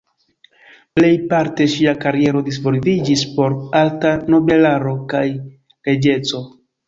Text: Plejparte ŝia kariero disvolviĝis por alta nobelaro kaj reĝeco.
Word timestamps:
Plejparte 0.99 1.67
ŝia 1.73 1.91
kariero 2.05 2.41
disvolviĝis 2.47 3.25
por 3.35 3.57
alta 3.81 4.15
nobelaro 4.35 4.97
kaj 5.13 5.23
reĝeco. 5.91 6.41